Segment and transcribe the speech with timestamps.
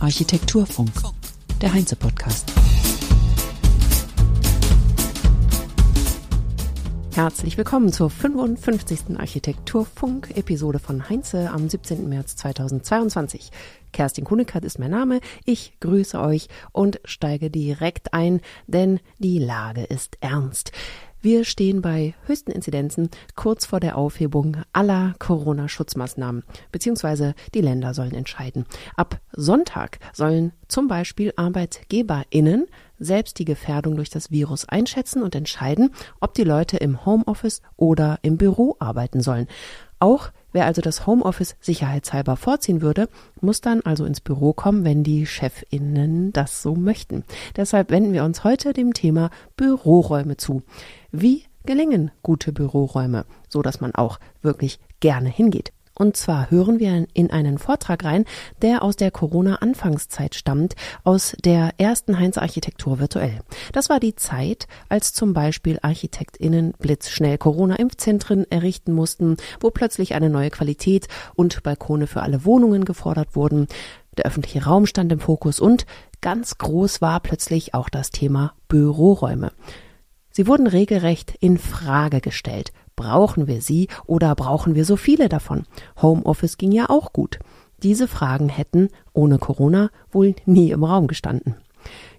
[0.00, 0.90] Architekturfunk,
[1.60, 2.50] der Heinze-Podcast.
[7.14, 9.18] Herzlich willkommen zur 55.
[9.18, 12.08] Architekturfunk-Episode von Heinze am 17.
[12.08, 13.50] März 2022.
[13.92, 15.20] Kerstin Kunekat ist mein Name.
[15.44, 20.72] Ich grüße euch und steige direkt ein, denn die Lage ist ernst.
[21.20, 28.14] Wir stehen bei höchsten Inzidenzen kurz vor der Aufhebung aller Corona-Schutzmaßnahmen, beziehungsweise die Länder sollen
[28.14, 28.66] entscheiden.
[28.94, 32.66] Ab Sonntag sollen zum Beispiel ArbeitgeberInnen
[33.00, 35.90] selbst die Gefährdung durch das Virus einschätzen und entscheiden,
[36.20, 39.48] ob die Leute im Homeoffice oder im Büro arbeiten sollen.
[39.98, 43.08] Auch wer also das Homeoffice sicherheitshalber vorziehen würde,
[43.40, 47.24] muss dann also ins Büro kommen, wenn die Chefinnen das so möchten.
[47.56, 50.62] Deshalb wenden wir uns heute dem Thema Büroräume zu.
[51.12, 55.72] Wie gelingen gute Büroräume, so dass man auch wirklich gerne hingeht?
[55.98, 58.24] Und zwar hören wir in einen Vortrag rein,
[58.62, 63.40] der aus der Corona-Anfangszeit stammt, aus der ersten Heinz Architektur virtuell.
[63.72, 70.30] Das war die Zeit, als zum Beispiel ArchitektInnen blitzschnell Corona-Impfzentren errichten mussten, wo plötzlich eine
[70.30, 73.66] neue Qualität und Balkone für alle Wohnungen gefordert wurden.
[74.16, 75.84] Der öffentliche Raum stand im Fokus und
[76.20, 79.50] ganz groß war plötzlich auch das Thema Büroräume.
[80.30, 82.72] Sie wurden regelrecht in Frage gestellt.
[82.98, 85.66] Brauchen wir sie oder brauchen wir so viele davon?
[86.02, 87.38] Homeoffice ging ja auch gut.
[87.84, 91.54] Diese Fragen hätten ohne Corona wohl nie im Raum gestanden.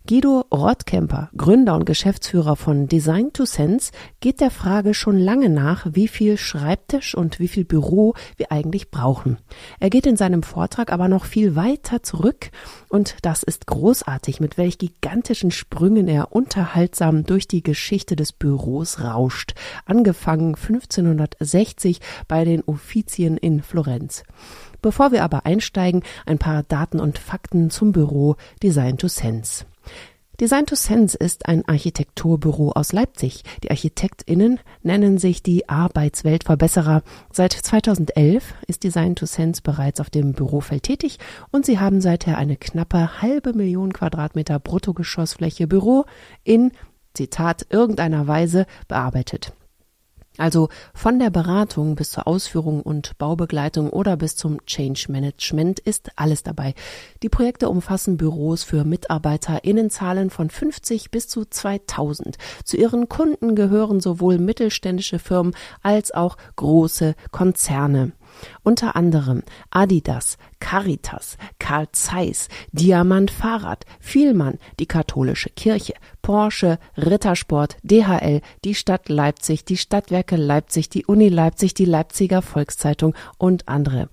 [0.09, 5.85] Guido Rottkemper, Gründer und Geschäftsführer von Design to Sense, geht der Frage schon lange nach,
[5.91, 9.37] wie viel Schreibtisch und wie viel Büro wir eigentlich brauchen.
[9.79, 12.49] Er geht in seinem Vortrag aber noch viel weiter zurück
[12.87, 19.01] und das ist großartig, mit welch gigantischen Sprüngen er unterhaltsam durch die Geschichte des Büros
[19.01, 19.53] rauscht,
[19.85, 24.23] angefangen 1560 bei den Uffizien in Florenz.
[24.81, 29.65] Bevor wir aber einsteigen, ein paar Daten und Fakten zum Büro Design to Sense.
[30.39, 33.43] Design to Sense ist ein Architekturbüro aus Leipzig.
[33.61, 37.03] Die ArchitektInnen nennen sich die Arbeitsweltverbesserer.
[37.33, 41.19] Seit 2011 ist Design to Sense bereits auf dem Bürofeld tätig
[41.51, 46.05] und sie haben seither eine knappe halbe Million Quadratmeter Bruttogeschossfläche Büro
[46.45, 46.71] in,
[47.13, 49.51] Zitat, irgendeiner Weise bearbeitet.
[50.39, 56.11] Also von der Beratung bis zur Ausführung und Baubegleitung oder bis zum Change Management ist
[56.15, 56.75] alles dabei.
[57.21, 62.37] Die Projekte umfassen Büros für MitarbeiterInnenzahlen von 50 bis zu 2000.
[62.63, 68.13] Zu ihren Kunden gehören sowohl mittelständische Firmen als auch große Konzerne.
[68.63, 78.41] Unter anderem Adidas, Caritas, Karl Zeiss, Diamant Fahrrad, Vielmann, die katholische Kirche, Porsche, Rittersport, DHL,
[78.63, 84.09] die Stadt Leipzig, die Stadtwerke Leipzig, die Uni Leipzig, die Leipziger Volkszeitung und andere.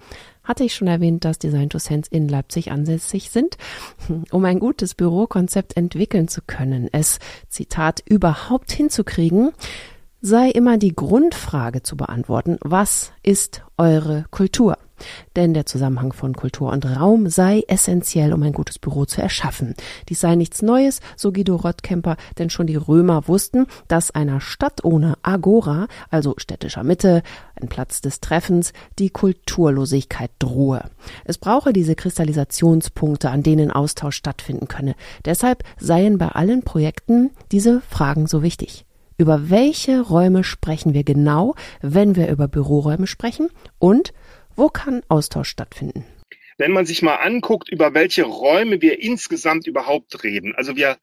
[0.46, 3.58] Hatte ich schon erwähnt, dass Design to Sense in Leipzig ansässig sind?
[4.30, 9.52] Um ein gutes Bürokonzept entwickeln zu können, es, Zitat, überhaupt hinzukriegen,
[10.26, 14.76] sei immer die Grundfrage zu beantworten, was ist eure Kultur?
[15.36, 19.74] Denn der Zusammenhang von Kultur und Raum sei essentiell, um ein gutes Büro zu erschaffen.
[20.08, 24.84] Dies sei nichts Neues, so Guido Rottkemper, denn schon die Römer wussten, dass einer Stadt
[24.84, 27.22] ohne Agora, also städtischer Mitte,
[27.60, 30.90] ein Platz des Treffens, die Kulturlosigkeit drohe.
[31.24, 34.96] Es brauche diese Kristallisationspunkte, an denen Austausch stattfinden könne.
[35.24, 38.86] Deshalb seien bei allen Projekten diese Fragen so wichtig.
[39.18, 43.48] Über welche Räume sprechen wir genau, wenn wir über Büroräume sprechen?
[43.78, 44.12] Und
[44.56, 46.04] wo kann Austausch stattfinden?
[46.58, 50.54] Wenn man sich mal anguckt, über welche Räume wir insgesamt überhaupt reden.
[50.54, 50.98] Also wir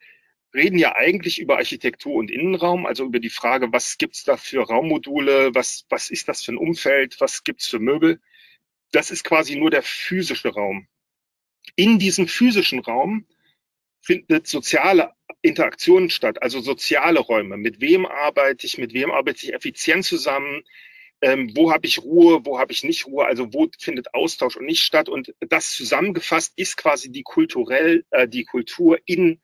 [0.53, 4.61] reden ja eigentlich über Architektur und Innenraum, also über die Frage, was gibt's da für
[4.61, 8.19] Raummodule, was, was ist das für ein Umfeld, was gibt's für Möbel.
[8.91, 10.87] Das ist quasi nur der physische Raum.
[11.75, 13.25] In diesem physischen Raum
[14.03, 17.57] findet soziale Interaktionen statt, also soziale Räume.
[17.57, 20.63] Mit wem arbeite ich, mit wem arbeite ich effizient zusammen,
[21.21, 24.65] ähm, wo habe ich Ruhe, wo habe ich nicht Ruhe, also wo findet Austausch und
[24.65, 25.07] nicht statt.
[25.07, 29.41] Und das zusammengefasst ist quasi die kulturell, äh, die Kultur in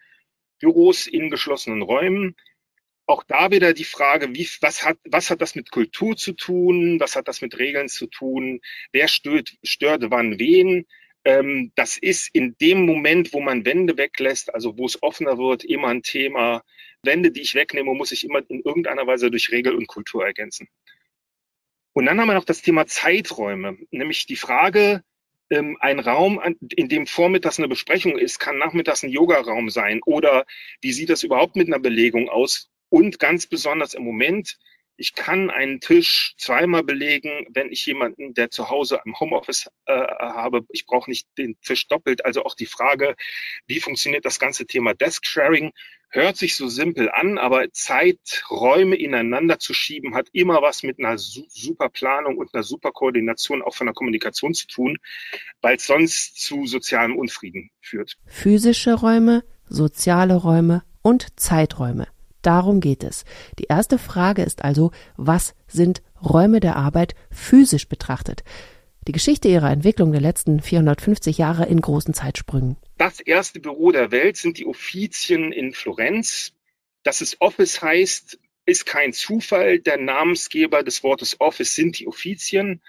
[0.59, 2.35] Büros, in geschlossenen Räumen.
[3.05, 6.99] Auch da wieder die Frage, wie, was, hat, was hat das mit Kultur zu tun?
[6.99, 8.59] Was hat das mit Regeln zu tun?
[8.91, 10.85] Wer stört, stört wann wen?
[11.25, 15.63] Ähm, das ist in dem Moment, wo man Wände weglässt, also wo es offener wird,
[15.63, 16.63] immer ein Thema.
[17.03, 20.67] Wände, die ich wegnehme, muss ich immer in irgendeiner Weise durch Regel und Kultur ergänzen.
[21.93, 25.03] Und dann haben wir noch das Thema Zeiträume, nämlich die Frage,
[25.49, 26.39] ähm, ein Raum,
[26.75, 30.45] in dem vormittags eine Besprechung ist, kann nachmittags ein Yogaraum sein oder
[30.81, 32.69] wie sieht das überhaupt mit einer Belegung aus?
[32.89, 34.57] Und ganz besonders im Moment,
[34.99, 39.93] Ich kann einen Tisch zweimal belegen, wenn ich jemanden, der zu Hause im Homeoffice äh,
[39.93, 40.65] habe.
[40.69, 42.25] Ich brauche nicht den Tisch doppelt.
[42.25, 43.15] Also auch die Frage,
[43.65, 45.71] wie funktioniert das ganze Thema Desk Sharing,
[46.09, 51.17] hört sich so simpel an, aber Zeiträume ineinander zu schieben, hat immer was mit einer
[51.17, 54.97] super Planung und einer super Koordination auch von der Kommunikation zu tun,
[55.61, 58.17] weil es sonst zu sozialem Unfrieden führt.
[58.25, 62.07] Physische Räume, soziale Räume und Zeiträume.
[62.41, 63.25] Darum geht es.
[63.57, 68.43] Die erste Frage ist also, was sind Räume der Arbeit physisch betrachtet?
[69.07, 72.77] Die Geschichte ihrer Entwicklung der letzten 450 Jahre in großen Zeitsprüngen.
[72.97, 76.53] Das erste Büro der Welt sind die Offizien in Florenz.
[77.03, 79.79] Dass es Office heißt, ist kein Zufall.
[79.79, 82.81] Der Namensgeber des Wortes Office sind die Offizien.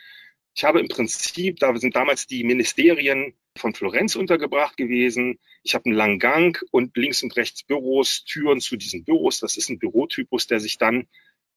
[0.55, 5.39] Ich habe im Prinzip, da sind damals die Ministerien von Florenz untergebracht gewesen.
[5.63, 9.41] Ich habe einen langen Gang und links und rechts Büros, Türen zu diesen Büros.
[9.41, 11.09] Das ist ein Bürotypus, der sich dann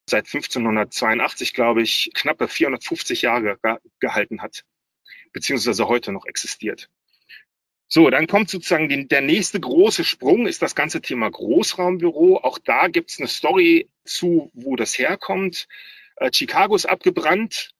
[0.10, 4.64] seit 1582, glaube ich, knappe 450 Jahre ge gehalten hat,
[5.32, 6.90] beziehungsweise heute noch existiert.
[7.88, 12.38] So, dann kommt sozusagen die, der nächste große Sprung, ist das ganze Thema Großraumbüro.
[12.38, 15.68] Auch da gibt es eine Story zu, wo das herkommt.
[16.16, 17.76] Äh, Chicago ist abgebrannt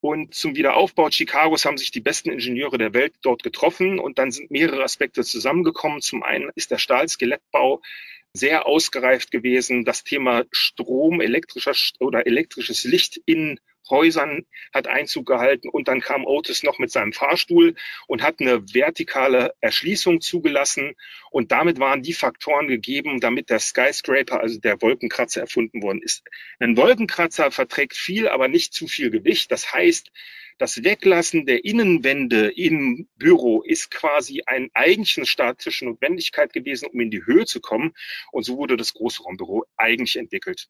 [0.00, 4.30] und zum Wiederaufbau Chicagos haben sich die besten Ingenieure der Welt dort getroffen und dann
[4.30, 6.00] sind mehrere Aspekte zusammengekommen.
[6.00, 7.82] Zum einen ist der Stahlskelettbau
[8.32, 9.84] sehr ausgereift gewesen.
[9.84, 13.58] Das Thema Strom, elektrischer oder elektrisches Licht in
[13.90, 17.74] Häusern hat Einzug gehalten und dann kam Otis noch mit seinem Fahrstuhl
[18.06, 20.94] und hat eine vertikale Erschließung zugelassen
[21.30, 26.22] und damit waren die Faktoren gegeben, damit der Skyscraper, also der Wolkenkratzer erfunden worden ist.
[26.58, 29.50] Ein Wolkenkratzer verträgt viel, aber nicht zu viel Gewicht.
[29.50, 30.10] Das heißt,
[30.58, 37.00] das Weglassen der Innenwände im Büro ist quasi ein eigentlich eine statische Notwendigkeit gewesen, um
[37.00, 37.94] in die Höhe zu kommen.
[38.32, 40.66] Und so wurde das Großraumbüro eigentlich entwickelt.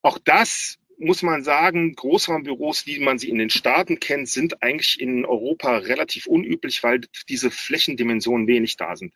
[0.00, 5.00] Auch das muss man sagen, Großraumbüros, wie man sie in den Staaten kennt, sind eigentlich
[5.00, 9.14] in Europa relativ unüblich, weil diese Flächendimensionen wenig da sind.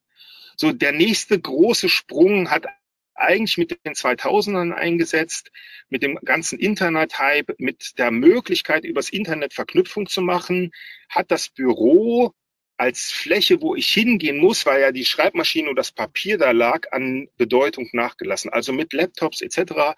[0.57, 2.67] So, der nächste große Sprung hat
[3.15, 5.51] eigentlich mit den 2000ern eingesetzt,
[5.89, 10.73] mit dem ganzen Internet-Hype, mit der Möglichkeit, übers Internet Verknüpfung zu machen,
[11.09, 12.33] hat das Büro
[12.77, 16.91] als Fläche, wo ich hingehen muss, weil ja die Schreibmaschine und das Papier da lag,
[16.93, 18.51] an Bedeutung nachgelassen.
[18.51, 19.95] Also mit Laptops etc.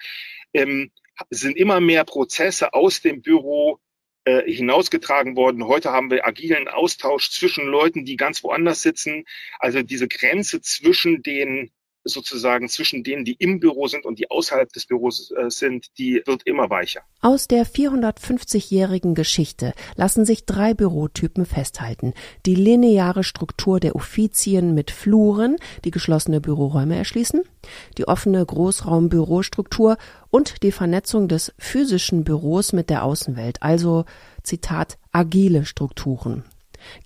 [0.52, 0.90] Ähm,
[1.30, 3.80] sind immer mehr Prozesse aus dem Büro
[4.24, 5.66] äh, hinausgetragen worden.
[5.66, 9.24] Heute haben wir agilen Austausch zwischen Leuten, die ganz woanders sitzen.
[9.58, 11.72] Also diese Grenze zwischen den
[12.04, 16.22] sozusagen zwischen denen, die im Büro sind und die außerhalb des Büros äh, sind, die
[16.26, 17.02] wird immer weicher.
[17.20, 22.14] Aus der 450-jährigen Geschichte lassen sich drei Bürotypen festhalten.
[22.46, 27.42] Die lineare Struktur der Offizien mit Fluren, die geschlossene Büroräume erschließen,
[27.98, 29.96] die offene Großraumbürostruktur
[30.30, 34.04] und die Vernetzung des physischen Büros mit der Außenwelt, also
[34.42, 36.44] Zitat agile Strukturen.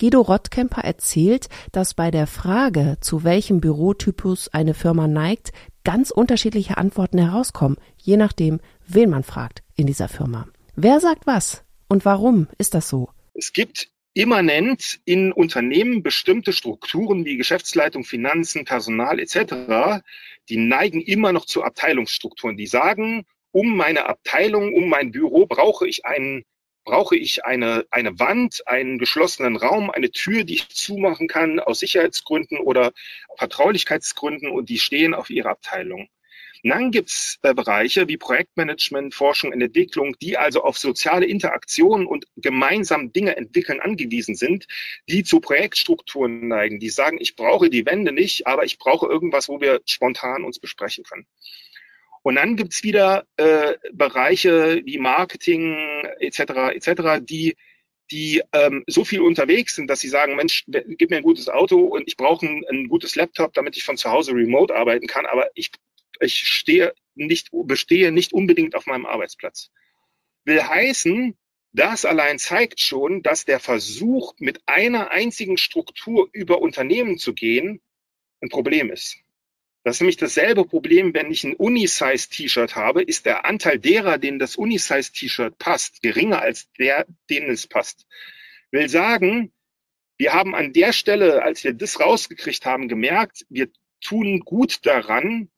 [0.00, 5.52] Guido Rottkemper erzählt, dass bei der Frage, zu welchem Bürotypus eine Firma neigt,
[5.84, 10.46] ganz unterschiedliche Antworten herauskommen, je nachdem, wen man fragt in dieser Firma.
[10.74, 13.08] Wer sagt was und warum ist das so?
[13.34, 20.02] Es gibt immanent in Unternehmen bestimmte Strukturen wie Geschäftsleitung, Finanzen, Personal etc.,
[20.48, 22.56] die neigen immer noch zu Abteilungsstrukturen.
[22.56, 26.44] Die sagen, um meine Abteilung, um mein Büro brauche ich einen
[26.86, 31.80] brauche ich eine, eine Wand, einen geschlossenen Raum, eine Tür, die ich zumachen kann aus
[31.80, 32.92] Sicherheitsgründen oder
[33.36, 36.08] Vertraulichkeitsgründen und die stehen auf ihrer Abteilung.
[36.62, 42.06] Und dann gibt's äh, Bereiche wie Projektmanagement, Forschung und Entwicklung, die also auf soziale Interaktionen
[42.06, 44.66] und gemeinsam Dinge entwickeln angewiesen sind,
[45.08, 49.48] die zu Projektstrukturen neigen, die sagen, ich brauche die Wände nicht, aber ich brauche irgendwas,
[49.48, 51.26] wo wir spontan uns besprechen können.
[52.26, 55.76] Und dann gibt's wieder äh, Bereiche wie Marketing
[56.18, 56.74] etc.
[56.74, 57.54] etc., die
[58.10, 61.84] die ähm, so viel unterwegs sind, dass sie sagen, Mensch, gib mir ein gutes Auto
[61.84, 65.24] und ich brauche ein, ein gutes Laptop, damit ich von zu Hause remote arbeiten kann,
[65.24, 65.70] aber ich,
[66.18, 69.70] ich stehe nicht, bestehe nicht unbedingt auf meinem Arbeitsplatz.
[70.44, 71.36] Will heißen,
[71.70, 77.80] das allein zeigt schon, dass der Versuch, mit einer einzigen Struktur über Unternehmen zu gehen,
[78.40, 79.16] ein Problem ist.
[79.86, 84.40] Das ist nämlich dasselbe Problem, wenn ich ein Unisize-T-Shirt habe, ist der Anteil derer, denen
[84.40, 88.04] das Unisize-T-Shirt passt, geringer als der, denen es passt.
[88.72, 89.52] Will sagen,
[90.18, 93.68] wir haben an der Stelle, als wir das rausgekriegt haben, gemerkt, wir
[94.00, 95.50] tun gut daran,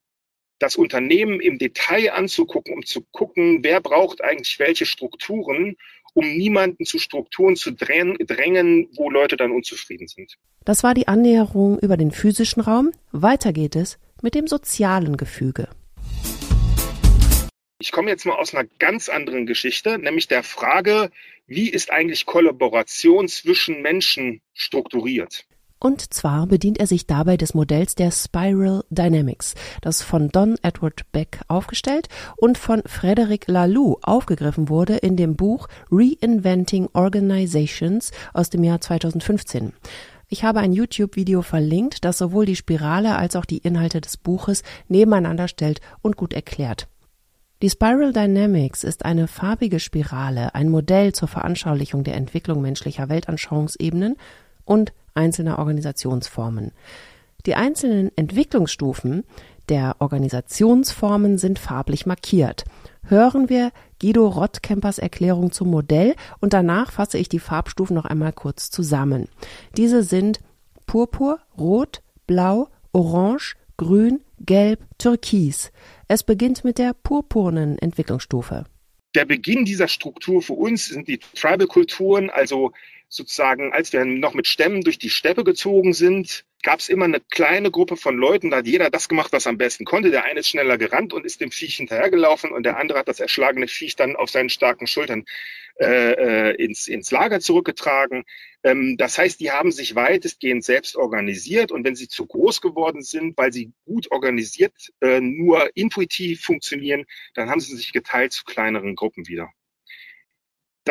[0.58, 5.78] das Unternehmen im Detail anzugucken, um zu gucken, wer braucht eigentlich welche Strukturen,
[6.12, 10.34] um niemanden zu Strukturen zu drängen, wo Leute dann unzufrieden sind.
[10.66, 12.92] Das war die Annäherung über den physischen Raum.
[13.10, 15.68] Weiter geht es mit dem sozialen Gefüge.
[17.80, 21.10] Ich komme jetzt mal aus einer ganz anderen Geschichte, nämlich der Frage,
[21.46, 25.46] wie ist eigentlich Kollaboration zwischen Menschen strukturiert?
[25.80, 31.02] Und zwar bedient er sich dabei des Modells der Spiral Dynamics, das von Don Edward
[31.12, 38.64] Beck aufgestellt und von Frederic Laloux aufgegriffen wurde in dem Buch Reinventing Organizations aus dem
[38.64, 39.72] Jahr 2015.
[40.30, 44.62] Ich habe ein YouTube-Video verlinkt, das sowohl die Spirale als auch die Inhalte des Buches
[44.86, 46.86] nebeneinander stellt und gut erklärt.
[47.62, 54.16] Die Spiral Dynamics ist eine farbige Spirale, ein Modell zur Veranschaulichung der Entwicklung menschlicher Weltanschauungsebenen
[54.66, 56.72] und einzelner Organisationsformen.
[57.46, 59.24] Die einzelnen Entwicklungsstufen
[59.70, 62.64] der Organisationsformen sind farblich markiert.
[63.02, 68.32] Hören wir Guido Rottkempers Erklärung zum Modell und danach fasse ich die Farbstufen noch einmal
[68.32, 69.28] kurz zusammen.
[69.76, 70.40] Diese sind
[70.86, 75.72] Purpur, Rot, Blau, Orange, Grün, Gelb, Türkis.
[76.08, 78.64] Es beginnt mit der purpurnen Entwicklungsstufe.
[79.14, 82.72] Der Beginn dieser Struktur für uns sind die Tribal-Kulturen, also
[83.08, 87.20] sozusagen, als wir noch mit Stämmen durch die Steppe gezogen sind, gab es immer eine
[87.20, 90.10] kleine Gruppe von Leuten, da hat jeder das gemacht, was am besten konnte.
[90.10, 93.20] Der eine ist schneller gerannt und ist dem Viech hinterhergelaufen und der andere hat das
[93.20, 95.24] erschlagene Viech dann auf seinen starken Schultern
[95.80, 98.24] äh, äh ins, ins Lager zurückgetragen.
[98.64, 103.02] Ähm, das heißt, die haben sich weitestgehend selbst organisiert und wenn sie zu groß geworden
[103.02, 108.44] sind, weil sie gut organisiert äh, nur intuitiv funktionieren, dann haben sie sich geteilt zu
[108.44, 109.50] kleineren Gruppen wieder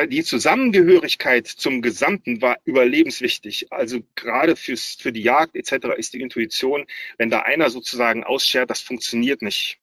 [0.05, 3.71] die Zusammengehörigkeit zum Gesamten war überlebenswichtig.
[3.71, 5.87] Also gerade fürs, für die Jagd etc.
[5.97, 6.85] ist die Intuition,
[7.17, 9.79] wenn da einer sozusagen ausschert, das funktioniert nicht.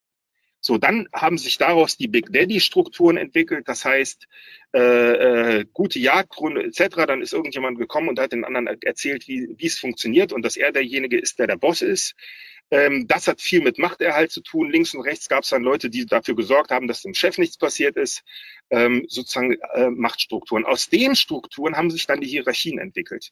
[0.67, 3.69] So, dann haben sich daraus die Big Daddy-Strukturen entwickelt.
[3.69, 4.27] Das heißt,
[4.73, 7.05] äh, äh, gute Jagdgründe etc.
[7.07, 10.73] Dann ist irgendjemand gekommen und hat den anderen erzählt, wie es funktioniert und dass er
[10.73, 12.15] derjenige ist, der der Boss ist.
[12.75, 14.69] Ähm, das hat viel mit Machterhalt zu tun.
[14.69, 17.57] Links und rechts gab es dann Leute, die dafür gesorgt haben, dass dem Chef nichts
[17.57, 18.25] passiert ist.
[18.71, 20.65] Ähm, sozusagen äh, Machtstrukturen.
[20.65, 23.31] Aus den Strukturen haben sich dann die Hierarchien entwickelt.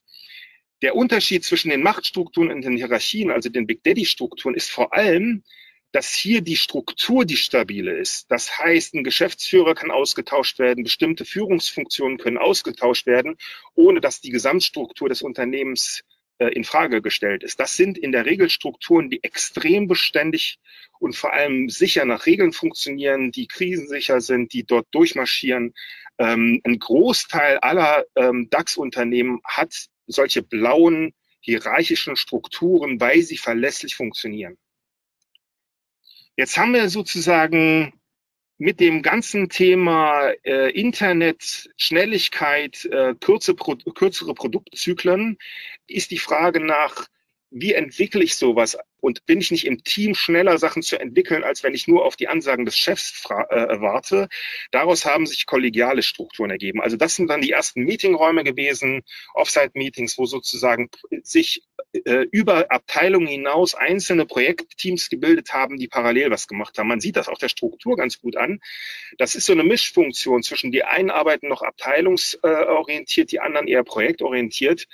[0.81, 5.43] Der Unterschied zwischen den Machtstrukturen und den Hierarchien, also den Big Daddy-Strukturen, ist vor allem,
[5.91, 8.31] dass hier die Struktur die stabile ist.
[8.31, 13.37] Das heißt, ein Geschäftsführer kann ausgetauscht werden, bestimmte Führungsfunktionen können ausgetauscht werden,
[13.75, 16.05] ohne dass die Gesamtstruktur des Unternehmens
[16.43, 17.61] äh, in Frage gestellt ist.
[17.61, 20.59] Das sind in der Regel Strukturen, die extrem beständig
[20.99, 25.73] und vor allem sicher nach Regeln funktionieren, die krisensicher sind, die dort durchmarschieren.
[26.19, 34.59] Ähm, ein Großteil aller ähm, DAX-Unternehmen hat solche blauen hierarchischen Strukturen, weil sie verlässlich funktionieren.
[36.37, 37.93] Jetzt haben wir sozusagen
[38.63, 45.37] mit dem ganzen Thema äh, Internet, Schnelligkeit, äh, kürze, pro, kürzere Produktzyklen
[45.89, 47.09] ist die Frage nach,
[47.53, 51.63] wie entwickle ich sowas und bin ich nicht im Team schneller Sachen zu entwickeln, als
[51.63, 54.29] wenn ich nur auf die Ansagen des Chefs äh, warte.
[54.71, 56.81] Daraus haben sich kollegiale Strukturen ergeben.
[56.81, 59.03] Also das sind dann die ersten Meetingräume gewesen,
[59.35, 60.89] Offsite-Meetings, wo sozusagen
[61.23, 66.89] sich äh, über Abteilungen hinaus einzelne Projektteams gebildet haben, die parallel was gemacht haben.
[66.89, 68.61] Man sieht das auch der Struktur ganz gut an.
[69.19, 74.87] Das ist so eine Mischfunktion zwischen die einen arbeiten noch abteilungsorientiert, die anderen eher projektorientiert.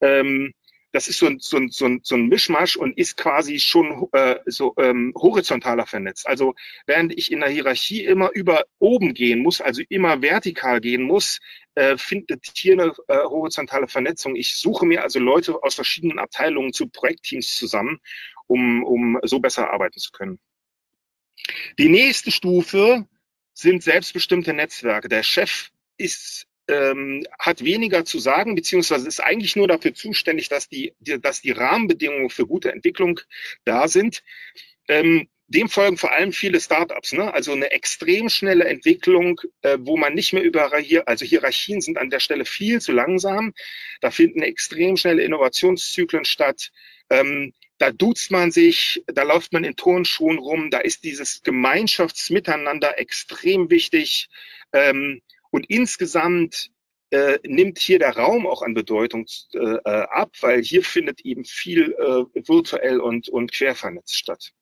[0.00, 0.54] Ähm,
[0.96, 4.08] das ist so ein, so ein, so ein, so ein Mischmasch und ist quasi schon
[4.12, 6.26] äh, so ähm, horizontaler vernetzt.
[6.26, 6.54] Also
[6.86, 11.38] während ich in der Hierarchie immer über oben gehen muss, also immer vertikal gehen muss,
[11.74, 14.36] äh, findet hier eine äh, horizontale Vernetzung.
[14.36, 18.00] Ich suche mir also Leute aus verschiedenen Abteilungen zu Projektteams zusammen,
[18.46, 20.38] um, um so besser arbeiten zu können.
[21.78, 23.06] Die nächste Stufe
[23.52, 25.10] sind selbstbestimmte Netzwerke.
[25.10, 30.68] Der Chef ist ähm, hat weniger zu sagen, beziehungsweise ist eigentlich nur dafür zuständig, dass
[30.68, 33.20] die, die dass die Rahmenbedingungen für gute Entwicklung
[33.64, 34.22] da sind.
[34.88, 37.32] Ähm, dem folgen vor allem viele Startups, ne?
[37.32, 41.98] also eine extrem schnelle Entwicklung, äh, wo man nicht mehr über hier, also Hierarchien sind
[41.98, 43.54] an der Stelle viel zu langsam.
[44.00, 46.72] Da finden extrem schnelle Innovationszyklen statt.
[47.10, 52.98] Ähm, da duzt man sich, da läuft man in Turnschuhen rum, da ist dieses Gemeinschaftsmiteinander
[52.98, 54.28] extrem wichtig.
[54.72, 55.20] Ähm,
[55.56, 56.70] und insgesamt
[57.10, 61.46] äh, nimmt hier der Raum auch an Bedeutung äh, äh, ab, weil hier findet eben
[61.46, 64.52] viel äh, virtuell und, und quervernetzt statt.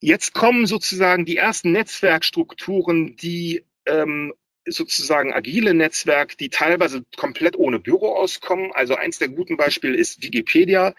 [0.00, 4.32] Jetzt kommen sozusagen die ersten Netzwerkstrukturen, die ähm,
[4.64, 8.72] sozusagen agile Netzwerke, die teilweise komplett ohne Büro auskommen.
[8.72, 10.94] Also eins der guten Beispiele ist Wikipedia.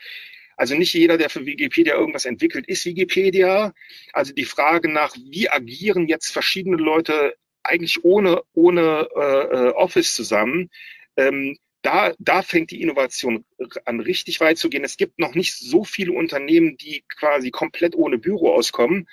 [0.59, 3.73] Also nicht jeder, der für Wikipedia irgendwas entwickelt, ist Wikipedia.
[4.11, 10.13] Also die Frage nach, wie agieren jetzt verschiedene Leute eigentlich ohne, ohne äh, äh, Office
[10.13, 10.69] zusammen,
[11.15, 13.45] ähm, da, da fängt die Innovation
[13.85, 14.83] an, richtig weit zu gehen.
[14.83, 19.07] Es gibt noch nicht so viele Unternehmen, die quasi komplett ohne Büro auskommen.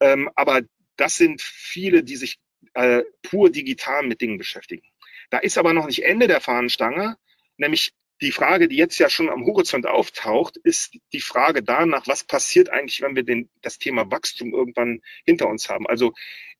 [0.00, 0.60] Ähm, aber
[0.98, 2.36] das sind viele, die sich
[2.74, 4.86] äh, pur digital mit Dingen beschäftigen.
[5.30, 7.16] Da ist aber noch nicht Ende der Fahnenstange,
[7.56, 12.24] nämlich die Frage, die jetzt ja schon am Horizont auftaucht, ist die Frage danach, was
[12.24, 15.86] passiert eigentlich, wenn wir den, das Thema Wachstum irgendwann hinter uns haben.
[15.86, 16.12] Also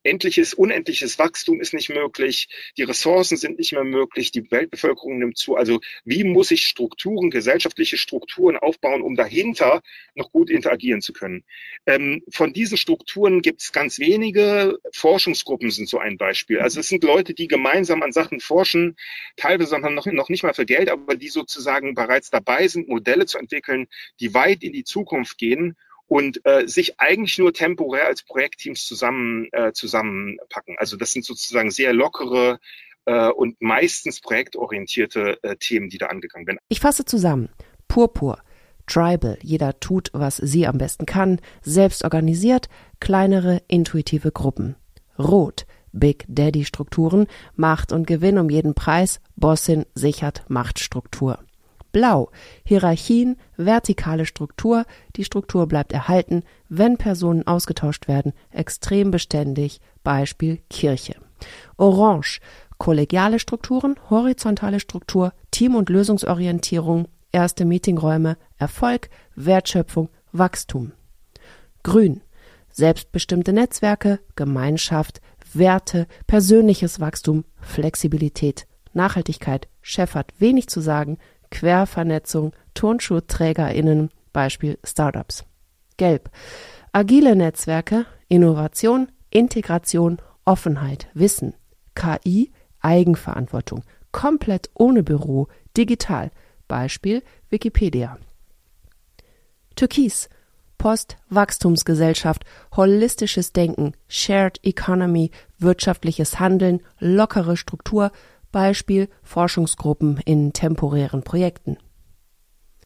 [0.03, 5.37] endliches, unendliches Wachstum ist nicht möglich, die Ressourcen sind nicht mehr möglich, die Weltbevölkerung nimmt
[5.37, 5.57] zu.
[5.57, 9.83] Also wie muss ich Strukturen, gesellschaftliche Strukturen aufbauen, um dahinter
[10.15, 11.45] noch gut interagieren zu können?
[11.87, 14.79] Ähm, von diesen Strukturen gibt es ganz wenige.
[14.93, 16.61] Forschungsgruppen sind so ein Beispiel.
[16.61, 18.97] Also es sind Leute, die gemeinsam an Sachen forschen,
[19.37, 23.39] teilweise noch, noch nicht mal für Geld, aber die sozusagen bereits dabei sind, Modelle zu
[23.39, 23.87] entwickeln,
[24.21, 25.77] die weit in die Zukunft gehen
[26.11, 30.75] und äh, sich eigentlich nur temporär als Projektteams zusammen äh, zusammenpacken.
[30.77, 32.59] Also das sind sozusagen sehr lockere
[33.05, 36.59] äh, und meistens projektorientierte äh, Themen, die da angegangen werden.
[36.69, 37.49] Ich fasse zusammen.
[37.87, 38.43] Purpur.
[38.89, 44.75] Tribal, jeder tut, was sie am besten kann, selbst organisiert, kleinere, intuitive Gruppen.
[45.17, 51.39] Rot, Big Daddy Strukturen, Macht und Gewinn um jeden Preis, Bossin sichert Machtstruktur.
[51.93, 52.31] Blau.
[52.65, 54.85] Hierarchien, vertikale Struktur.
[55.17, 59.81] Die Struktur bleibt erhalten, wenn Personen ausgetauscht werden, extrem beständig.
[60.03, 61.17] Beispiel Kirche.
[61.77, 62.41] Orange.
[62.79, 70.93] Kollegiale Strukturen, horizontale Struktur, Team- und Lösungsorientierung, erste Meetingräume, Erfolg, Wertschöpfung, Wachstum.
[71.83, 72.23] Grün.
[72.73, 75.21] Selbstbestimmte Netzwerke, Gemeinschaft,
[75.53, 79.69] Werte, persönliches Wachstum, Flexibilität, Nachhaltigkeit.
[79.83, 81.19] Chef hat wenig zu sagen,
[81.51, 85.45] Quervernetzung, TurnschuhträgerInnen, Beispiel Startups.
[85.97, 86.31] Gelb.
[86.93, 91.55] Agile Netzwerke, Innovation, Integration, Offenheit, Wissen.
[91.95, 93.83] KI, Eigenverantwortung.
[94.13, 96.31] Komplett ohne Büro, digital.
[96.69, 98.19] Beispiel Wikipedia.
[99.77, 100.29] Türkis.
[100.79, 108.13] Post-Wachstumsgesellschaft, holistisches Denken, Shared Economy, wirtschaftliches Handeln, lockere Struktur,
[108.51, 111.79] Beispiel Forschungsgruppen in temporären Projekten.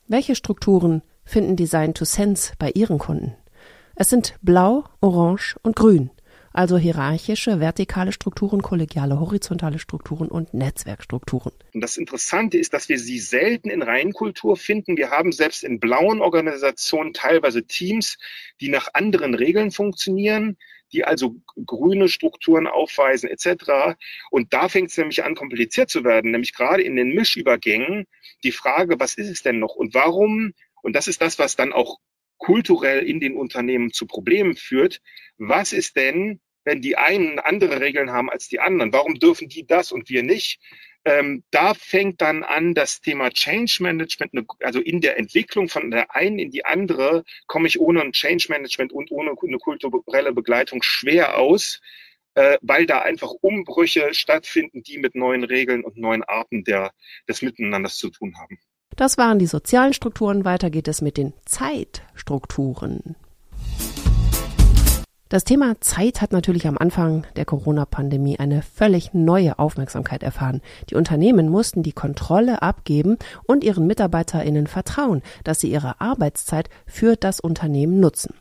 [0.07, 3.35] Welche Strukturen finden Design to Sense bei Ihren Kunden?
[3.97, 6.11] Es sind blau, orange und grün,
[6.53, 11.53] also hierarchische, vertikale Strukturen, kollegiale, horizontale Strukturen und Netzwerkstrukturen.
[11.73, 14.97] Und das Interessante ist, dass wir sie selten in Reihenkultur finden.
[14.97, 18.19] Wir haben selbst in blauen Organisationen teilweise Teams,
[18.61, 20.57] die nach anderen Regeln funktionieren
[20.95, 23.97] die also grüne Strukturen aufweisen etc.
[24.31, 28.07] Und da fängt es nämlich an, kompliziert zu werden, nämlich gerade in den Mischübergängen
[28.45, 30.55] die Frage, was ist es denn noch und warum?
[30.83, 31.99] Und das ist das, was dann auch
[32.39, 35.01] kulturell in den Unternehmen zu Problemen führt.
[35.37, 38.93] Was ist denn, wenn die einen andere Regeln haben als die anderen?
[38.93, 40.61] Warum dürfen die das und wir nicht?
[41.05, 46.15] Ähm, da fängt dann an das Thema Change Management, also in der Entwicklung von der
[46.15, 50.83] einen in die andere komme ich ohne ein Change Management und ohne eine kulturelle Begleitung
[50.83, 51.81] schwer aus,
[52.35, 56.93] äh, weil da einfach Umbrüche stattfinden, die mit neuen Regeln und neuen Arten der,
[57.29, 58.59] des Miteinanders zu tun haben.
[58.97, 60.45] Das waren die sozialen Strukturen.
[60.45, 63.17] Weiter geht es mit den Zeitstrukturen.
[65.35, 70.63] Das Thema Zeit hat natürlich am Anfang der Corona-Pandemie eine völlig neue Aufmerksamkeit erfahren.
[70.91, 77.17] Die Unternehmen mussten die Kontrolle abgeben und ihren MitarbeiterInnen vertrauen, dass sie ihre Arbeitszeit für
[77.17, 78.33] das Unternehmen nutzen.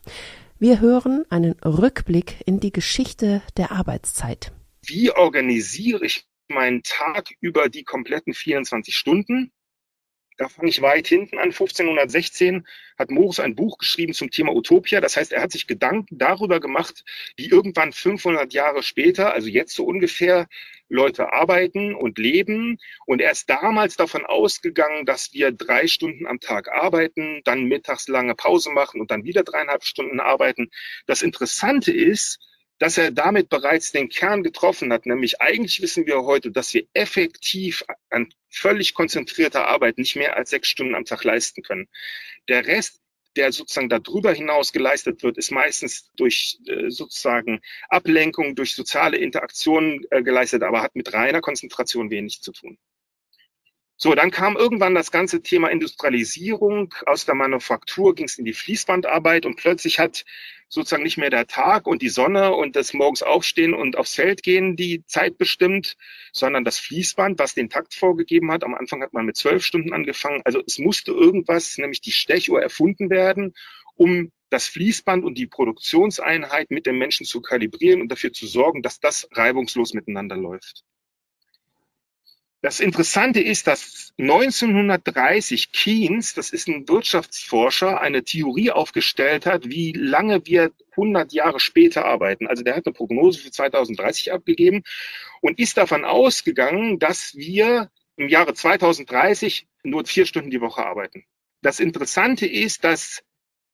[0.60, 4.52] Wir hören einen Rückblick in die Geschichte der Arbeitszeit.
[4.86, 9.50] Wie organisiere ich meinen Tag über die kompletten 24 Stunden?
[10.36, 11.50] Da fange ich weit hinten an.
[11.50, 12.66] 1516
[12.98, 15.00] hat Morus ein Buch geschrieben zum Thema Utopia.
[15.00, 17.04] Das heißt, er hat sich Gedanken darüber gemacht,
[17.36, 20.48] wie irgendwann 500 Jahre später, also jetzt so ungefähr,
[20.88, 22.78] Leute arbeiten und leben.
[23.06, 28.08] Und er ist damals davon ausgegangen, dass wir drei Stunden am Tag arbeiten, dann mittags
[28.08, 30.70] lange Pause machen und dann wieder dreieinhalb Stunden arbeiten.
[31.06, 32.38] Das Interessante ist,
[32.78, 35.06] dass er damit bereits den Kern getroffen hat.
[35.06, 40.50] Nämlich eigentlich wissen wir heute, dass wir effektiv an völlig konzentrierter Arbeit nicht mehr als
[40.50, 41.88] sechs Stunden am Tag leisten können.
[42.48, 43.00] Der Rest
[43.36, 50.06] der sozusagen darüber hinaus geleistet wird, ist meistens durch äh, sozusagen Ablenkung, durch soziale Interaktionen
[50.10, 52.78] äh, geleistet, aber hat mit reiner Konzentration wenig zu tun.
[53.96, 56.92] So, dann kam irgendwann das ganze Thema Industrialisierung.
[57.06, 60.24] Aus der Manufaktur ging es in die Fließbandarbeit und plötzlich hat
[60.68, 64.42] sozusagen nicht mehr der Tag und die Sonne und das morgens aufstehen und aufs Feld
[64.42, 65.96] gehen die Zeit bestimmt,
[66.32, 68.64] sondern das Fließband, was den Takt vorgegeben hat.
[68.64, 70.42] Am Anfang hat man mit zwölf Stunden angefangen.
[70.44, 73.54] Also es musste irgendwas, nämlich die Stechuhr erfunden werden,
[73.94, 78.82] um das Fließband und die Produktionseinheit mit den Menschen zu kalibrieren und dafür zu sorgen,
[78.82, 80.84] dass das reibungslos miteinander läuft.
[82.64, 89.92] Das Interessante ist, dass 1930 Keynes, das ist ein Wirtschaftsforscher, eine Theorie aufgestellt hat, wie
[89.92, 92.46] lange wir 100 Jahre später arbeiten.
[92.46, 94.82] Also der hat eine Prognose für 2030 abgegeben
[95.42, 101.26] und ist davon ausgegangen, dass wir im Jahre 2030 nur vier Stunden die Woche arbeiten.
[101.60, 103.22] Das Interessante ist, dass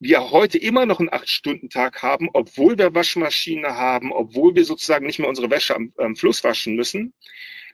[0.00, 5.20] wir heute immer noch einen Acht-Stunden-Tag haben, obwohl wir Waschmaschine haben, obwohl wir sozusagen nicht
[5.20, 7.14] mehr unsere Wäsche am, am Fluss waschen müssen.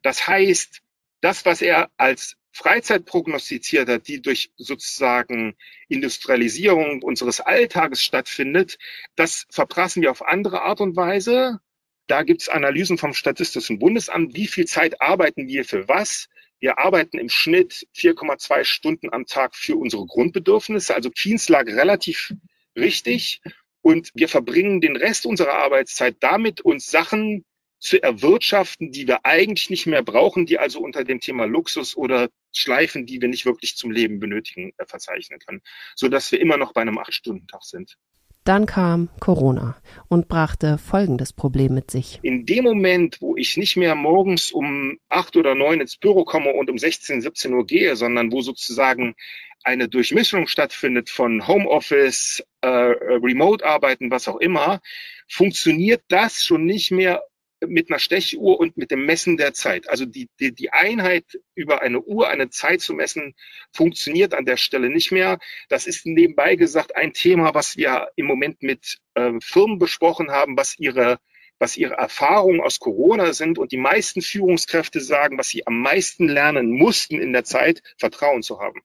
[0.02, 0.82] Das heißt,
[1.20, 5.56] das, was er als Freizeit prognostiziert hat, die durch sozusagen
[5.88, 8.78] Industrialisierung unseres Alltages stattfindet,
[9.14, 11.60] das verprassen wir auf andere Art und Weise.
[12.06, 16.28] Da gibt es Analysen vom Statistischen Bundesamt, wie viel Zeit arbeiten wir für was.
[16.58, 20.94] Wir arbeiten im Schnitt 4,2 Stunden am Tag für unsere Grundbedürfnisse.
[20.94, 22.32] Also Keynes lag relativ
[22.74, 23.42] richtig.
[23.82, 27.44] Und wir verbringen den Rest unserer Arbeitszeit damit, uns Sachen
[27.78, 32.28] zu erwirtschaften, die wir eigentlich nicht mehr brauchen, die also unter dem Thema Luxus oder
[32.52, 35.60] Schleifen, die wir nicht wirklich zum Leben benötigen, äh, verzeichnen können,
[35.94, 37.96] so dass wir immer noch bei einem Acht-Stunden-Tag sind.
[38.44, 39.76] Dann kam Corona
[40.08, 42.20] und brachte folgendes Problem mit sich.
[42.22, 46.52] In dem Moment, wo ich nicht mehr morgens um acht oder neun ins Büro komme
[46.52, 49.16] und um 16, 17 Uhr gehe, sondern wo sozusagen
[49.64, 54.80] eine Durchmischung stattfindet von Homeoffice, äh, Remote-Arbeiten, was auch immer,
[55.28, 57.24] funktioniert das schon nicht mehr
[57.66, 59.88] mit einer Stechuhr und mit dem Messen der Zeit.
[59.88, 63.34] Also die, die, die Einheit über eine Uhr, eine Zeit zu messen,
[63.72, 65.38] funktioniert an der Stelle nicht mehr.
[65.68, 70.56] Das ist nebenbei gesagt ein Thema, was wir im Moment mit äh, Firmen besprochen haben,
[70.56, 71.18] was ihre
[71.58, 73.58] was ihre Erfahrungen aus Corona sind.
[73.58, 78.42] Und die meisten Führungskräfte sagen, was sie am meisten lernen mussten in der Zeit, Vertrauen
[78.42, 78.82] zu haben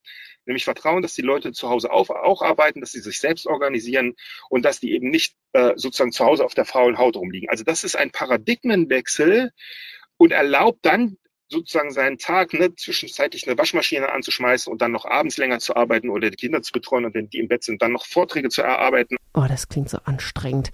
[0.52, 4.16] nämlich Vertrauen, dass die Leute zu Hause auf, auch arbeiten, dass sie sich selbst organisieren
[4.50, 7.50] und dass die eben nicht äh, sozusagen zu Hause auf der faulen Haut rumliegen.
[7.50, 9.52] Also das ist ein Paradigmenwechsel
[10.18, 15.38] und erlaubt dann sozusagen seinen Tag ne, zwischenzeitlich eine Waschmaschine anzuschmeißen und dann noch abends
[15.38, 17.92] länger zu arbeiten oder die Kinder zu betreuen und wenn die im Bett sind, dann
[17.92, 19.18] noch Vorträge zu erarbeiten.
[19.34, 20.72] Oh, das klingt so anstrengend.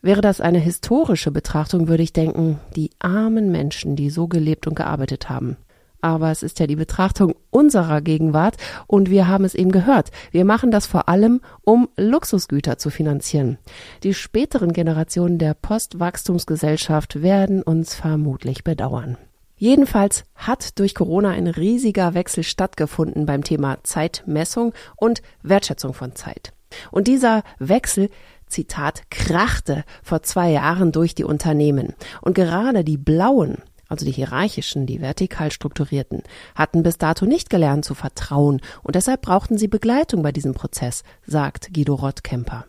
[0.00, 4.74] Wäre das eine historische Betrachtung, würde ich denken, die armen Menschen, die so gelebt und
[4.74, 5.56] gearbeitet haben
[6.04, 10.10] aber es ist ja die Betrachtung unserer Gegenwart und wir haben es eben gehört.
[10.32, 13.56] Wir machen das vor allem, um Luxusgüter zu finanzieren.
[14.02, 19.16] Die späteren Generationen der Postwachstumsgesellschaft werden uns vermutlich bedauern.
[19.56, 26.52] Jedenfalls hat durch Corona ein riesiger Wechsel stattgefunden beim Thema Zeitmessung und Wertschätzung von Zeit.
[26.90, 28.10] Und dieser Wechsel
[28.46, 31.94] Zitat, krachte vor zwei Jahren durch die Unternehmen.
[32.20, 36.22] Und gerade die blauen, also die hierarchischen, die vertikal strukturierten,
[36.54, 41.02] hatten bis dato nicht gelernt zu vertrauen und deshalb brauchten sie Begleitung bei diesem Prozess,
[41.26, 42.66] sagt Guido Rottkemper.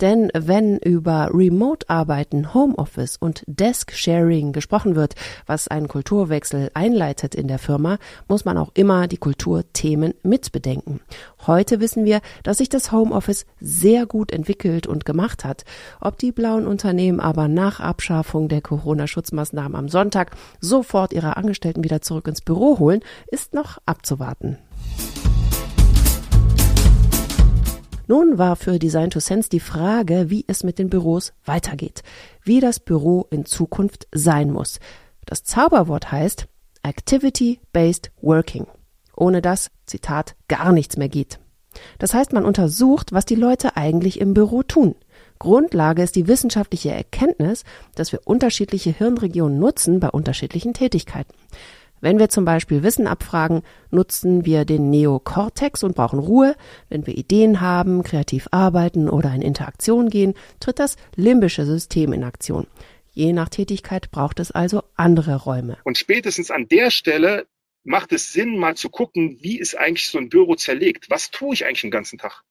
[0.00, 5.14] Denn wenn über Remote-Arbeiten, Homeoffice und Desk-Sharing gesprochen wird,
[5.46, 11.00] was einen Kulturwechsel einleitet in der Firma, muss man auch immer die Kulturthemen mitbedenken.
[11.46, 15.64] Heute wissen wir, dass sich das Homeoffice sehr gut entwickelt und gemacht hat.
[16.00, 22.00] Ob die blauen Unternehmen aber nach Abschaffung der Corona-Schutzmaßnahmen am Sonntag sofort ihre Angestellten wieder
[22.00, 23.00] zurück ins Büro holen,
[23.30, 24.58] ist noch abzuwarten.
[28.08, 32.02] Nun war für Design to Sense die Frage, wie es mit den Büros weitergeht,
[32.42, 34.80] wie das Büro in Zukunft sein muss.
[35.26, 36.48] Das Zauberwort heißt
[36.82, 38.66] Activity-Based Working.
[39.14, 41.38] Ohne das, Zitat, gar nichts mehr geht.
[41.98, 44.94] Das heißt, man untersucht, was die Leute eigentlich im Büro tun.
[45.38, 51.34] Grundlage ist die wissenschaftliche Erkenntnis, dass wir unterschiedliche Hirnregionen nutzen bei unterschiedlichen Tätigkeiten.
[52.00, 56.54] Wenn wir zum Beispiel Wissen abfragen, nutzen wir den Neokortex und brauchen Ruhe.
[56.88, 62.24] Wenn wir Ideen haben, kreativ arbeiten oder in Interaktion gehen, tritt das limbische System in
[62.24, 62.66] Aktion.
[63.12, 65.78] Je nach Tätigkeit braucht es also andere Räume.
[65.84, 67.46] Und spätestens an der Stelle
[67.82, 71.10] macht es Sinn, mal zu gucken, wie ist eigentlich so ein Büro zerlegt?
[71.10, 72.44] Was tue ich eigentlich den ganzen Tag?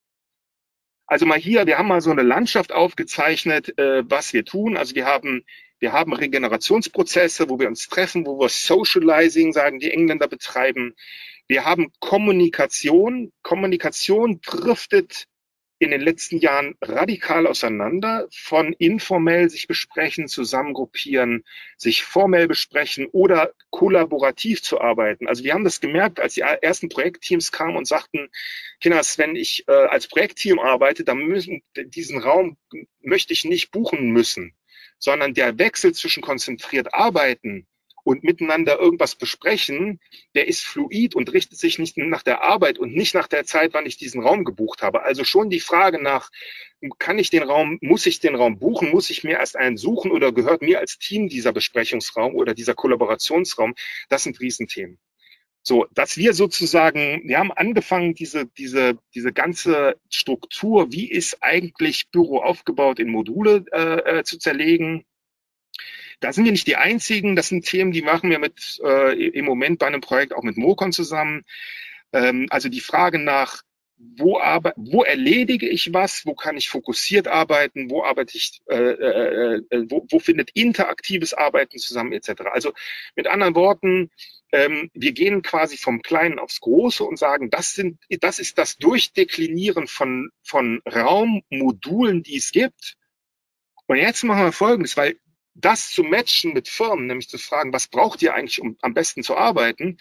[1.06, 4.76] Also mal hier, wir haben mal so eine Landschaft aufgezeichnet, äh, was wir tun.
[4.76, 5.46] Also wir haben
[5.80, 10.96] wir haben Regenerationsprozesse, wo wir uns treffen, wo wir Socializing, sagen die Engländer, betreiben.
[11.48, 13.32] Wir haben Kommunikation.
[13.44, 15.28] Kommunikation driftet
[15.80, 21.44] in den letzten Jahren radikal auseinander von informell sich besprechen, zusammengruppieren,
[21.78, 25.28] sich formell besprechen oder kollaborativ zu arbeiten.
[25.28, 28.30] Also wir haben das gemerkt, als die ersten Projektteams kamen und sagten,
[28.80, 32.58] Kinders, wenn ich äh, als Projektteam arbeite, dann müssen diesen Raum
[33.02, 34.56] möchte ich nicht buchen müssen
[35.00, 37.68] sondern der Wechsel zwischen konzentriert arbeiten
[38.08, 40.00] und miteinander irgendwas besprechen,
[40.34, 43.74] der ist fluid und richtet sich nicht nach der Arbeit und nicht nach der Zeit,
[43.74, 45.04] wann ich diesen Raum gebucht habe.
[45.04, 46.30] Also schon die Frage nach,
[47.00, 50.12] kann ich den Raum, muss ich den Raum buchen, muss ich mir erst einen suchen
[50.12, 53.74] oder gehört mir als Team dieser Besprechungsraum oder dieser Kollaborationsraum,
[54.08, 55.00] das sind Riesenthemen.
[55.68, 62.10] So, dass wir sozusagen, wir haben angefangen, diese, diese, diese ganze Struktur, wie ist eigentlich
[62.10, 65.04] Büro aufgebaut, in Module äh, äh, zu zerlegen.
[66.22, 67.36] Da sind wir nicht die einzigen.
[67.36, 70.56] Das sind Themen, die machen wir mit äh, im Moment bei einem Projekt auch mit
[70.56, 71.44] Mocon zusammen.
[72.14, 73.62] Ähm, also die Frage nach,
[73.98, 74.40] wo,
[74.78, 79.86] wo erledige ich was, wo kann ich fokussiert arbeiten, wo arbeite ich, äh, äh, äh,
[79.90, 82.44] wo, wo findet interaktives Arbeiten zusammen, etc.
[82.54, 82.72] Also
[83.18, 84.12] mit anderen Worten,
[84.52, 88.78] ähm, wir gehen quasi vom Kleinen aufs Große und sagen, das sind, das ist das
[88.78, 92.96] Durchdeklinieren von, von Raummodulen, die es gibt.
[93.88, 95.18] Und jetzt machen wir Folgendes, weil
[95.54, 99.24] das zu matchen mit Firmen, nämlich zu fragen, was braucht ihr eigentlich, um am besten
[99.24, 99.98] zu arbeiten,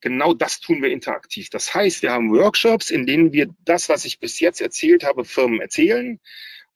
[0.00, 1.50] genau das tun wir interaktiv.
[1.50, 5.24] Das heißt, wir haben Workshops, in denen wir das, was ich bis jetzt erzählt habe,
[5.24, 6.20] Firmen erzählen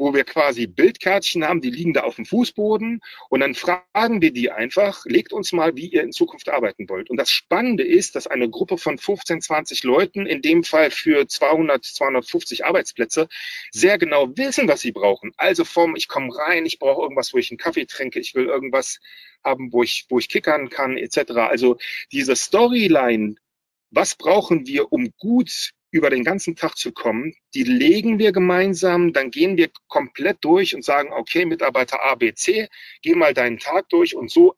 [0.02, 4.32] wo wir quasi Bildkärtchen haben, die liegen da auf dem Fußboden und dann fragen wir
[4.32, 7.08] die einfach, legt uns mal, wie ihr in Zukunft arbeiten wollt.
[7.08, 11.28] Und das Spannende ist, dass eine Gruppe von 15, 20 Leuten, in dem Fall für
[11.28, 13.28] 200, 250 Arbeitsplätze,
[13.70, 15.32] sehr genau wissen, was sie brauchen.
[15.36, 18.46] Also vom, ich komme rein, ich brauche irgendwas, wo ich einen Kaffee trinke, ich will
[18.46, 18.98] irgendwas
[19.44, 21.32] haben, wo ich, wo ich kickern kann, etc.
[21.48, 21.76] Also
[22.10, 23.36] diese Storyline,
[23.90, 29.12] was brauchen wir, um gut über den ganzen Tag zu kommen, die legen wir gemeinsam,
[29.12, 32.68] dann gehen wir komplett durch und sagen, okay, Mitarbeiter A, B, C,
[33.02, 34.56] geh mal deinen Tag durch und so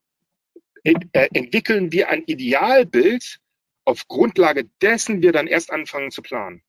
[0.85, 3.41] äh, entwickeln wir ein Idealbild,
[3.85, 6.63] auf Grundlage dessen wir dann erst anfangen zu planen.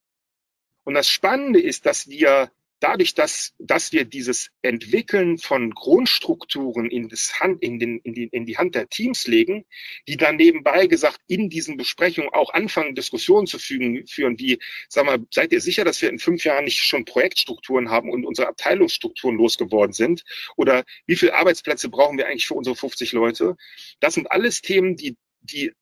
[0.83, 7.09] Und das Spannende ist, dass wir dadurch, dass, dass wir dieses Entwickeln von Grundstrukturen in,
[7.09, 9.65] das Hand, in, den, in, die, in die Hand der Teams legen,
[10.07, 14.59] die dann nebenbei gesagt in diesen Besprechungen auch anfangen, Diskussionen zu fügen, führen, wie,
[14.89, 18.25] sag mal, seid ihr sicher, dass wir in fünf Jahren nicht schon Projektstrukturen haben und
[18.25, 20.23] unsere Abteilungsstrukturen losgeworden sind?
[20.57, 23.55] Oder wie viele Arbeitsplätze brauchen wir eigentlich für unsere 50 Leute?
[23.99, 25.73] Das sind alles Themen, die die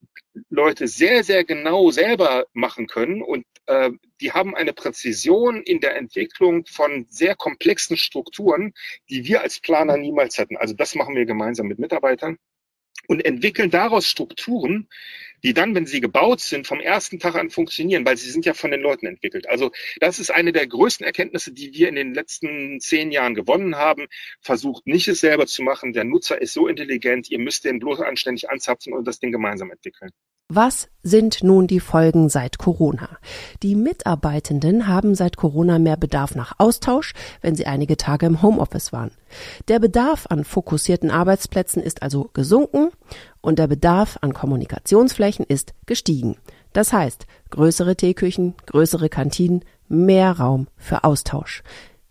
[0.49, 5.95] Leute sehr, sehr genau selber machen können und äh, die haben eine Präzision in der
[5.95, 8.73] Entwicklung von sehr komplexen Strukturen,
[9.09, 10.57] die wir als Planer niemals hätten.
[10.57, 12.37] Also das machen wir gemeinsam mit Mitarbeitern
[13.07, 14.87] und entwickeln daraus Strukturen,
[15.43, 18.53] die dann, wenn sie gebaut sind, vom ersten Tag an funktionieren, weil sie sind ja
[18.53, 19.49] von den Leuten entwickelt.
[19.49, 23.75] Also das ist eine der größten Erkenntnisse, die wir in den letzten zehn Jahren gewonnen
[23.75, 24.07] haben.
[24.41, 25.91] Versucht nicht es selber zu machen.
[25.91, 29.71] Der Nutzer ist so intelligent, ihr müsst den bloß anständig anzapfen und das Ding gemeinsam
[29.71, 30.11] entwickeln.
[30.49, 33.09] Was sind nun die Folgen seit Corona?
[33.63, 38.93] Die Mitarbeitenden haben seit Corona mehr Bedarf nach Austausch, wenn sie einige Tage im Homeoffice
[38.93, 39.11] waren.
[39.67, 42.91] Der Bedarf an fokussierten Arbeitsplätzen ist also gesunken
[43.41, 46.37] und der Bedarf an Kommunikationsflächen ist gestiegen.
[46.73, 51.63] Das heißt, größere Teeküchen, größere Kantinen, mehr Raum für Austausch.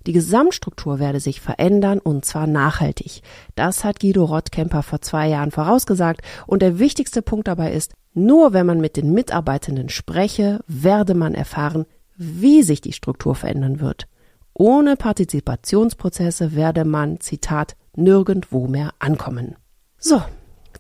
[0.07, 3.23] Die Gesamtstruktur werde sich verändern und zwar nachhaltig.
[3.55, 8.53] Das hat Guido Rottkemper vor zwei Jahren vorausgesagt und der wichtigste Punkt dabei ist, nur
[8.53, 14.07] wenn man mit den Mitarbeitenden spreche, werde man erfahren, wie sich die Struktur verändern wird.
[14.55, 19.57] Ohne Partizipationsprozesse werde man, Zitat, nirgendwo mehr ankommen.
[19.99, 20.23] So,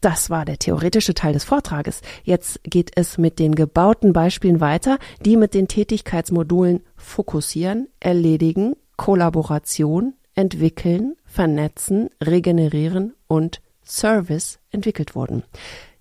[0.01, 2.03] das war der theoretische Teil des Vortrages.
[2.25, 10.14] Jetzt geht es mit den gebauten Beispielen weiter, die mit den Tätigkeitsmodulen fokussieren, erledigen, Kollaboration,
[10.35, 15.45] entwickeln, vernetzen, regenerieren und Service entwickelt wurden.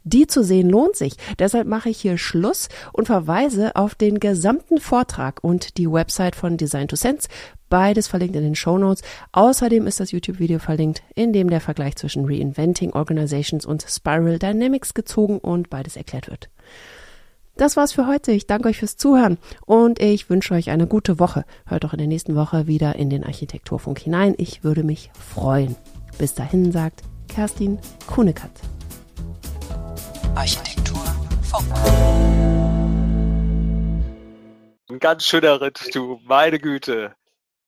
[0.03, 1.15] Die zu sehen lohnt sich.
[1.37, 6.57] Deshalb mache ich hier Schluss und verweise auf den gesamten Vortrag und die Website von
[6.57, 7.27] Design to Sense.
[7.69, 9.03] Beides verlinkt in den Show Notes.
[9.31, 14.93] Außerdem ist das YouTube-Video verlinkt, in dem der Vergleich zwischen Reinventing Organizations und Spiral Dynamics
[14.93, 16.49] gezogen und beides erklärt wird.
[17.57, 18.31] Das war's für heute.
[18.31, 21.45] Ich danke euch fürs Zuhören und ich wünsche euch eine gute Woche.
[21.65, 24.33] Hört doch in der nächsten Woche wieder in den Architekturfunk hinein.
[24.37, 25.75] Ich würde mich freuen.
[26.17, 28.51] Bis dahin sagt Kerstin Kunekat.
[30.35, 31.67] Architekturfunk.
[34.89, 37.15] Ein ganz schöner Ritt, du, meine Güte.